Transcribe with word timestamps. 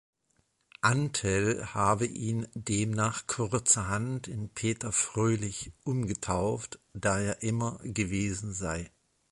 Antel 0.81 1.63
habe 1.75 2.07
ihn 2.07 2.47
demnach 2.55 3.27
kurzerhand 3.27 4.27
in 4.27 4.49
"Peter 4.49 4.91
Fröhlich" 4.91 5.73
„umgetauft“, 5.83 6.79
da 6.93 7.19
er 7.19 7.43
immer 7.43 7.79
gewesen 7.83 8.51
sei. 8.51 8.89